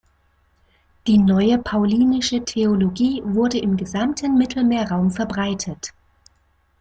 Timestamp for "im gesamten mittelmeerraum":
3.59-5.11